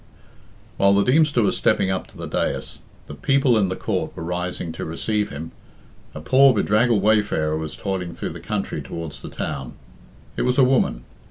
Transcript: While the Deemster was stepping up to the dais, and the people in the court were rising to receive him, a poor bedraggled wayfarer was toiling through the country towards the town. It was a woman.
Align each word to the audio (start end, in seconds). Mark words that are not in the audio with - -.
While 0.77 0.93
the 0.95 1.03
Deemster 1.03 1.43
was 1.43 1.55
stepping 1.55 1.91
up 1.91 2.07
to 2.07 2.17
the 2.17 2.25
dais, 2.25 2.79
and 3.07 3.15
the 3.17 3.21
people 3.21 3.55
in 3.55 3.69
the 3.69 3.75
court 3.75 4.17
were 4.17 4.23
rising 4.23 4.71
to 4.71 4.83
receive 4.83 5.29
him, 5.29 5.51
a 6.15 6.21
poor 6.21 6.55
bedraggled 6.55 7.03
wayfarer 7.03 7.55
was 7.55 7.75
toiling 7.75 8.15
through 8.15 8.31
the 8.33 8.39
country 8.39 8.81
towards 8.81 9.21
the 9.21 9.29
town. 9.29 9.73
It 10.37 10.41
was 10.41 10.57
a 10.57 10.63
woman. 10.63 11.03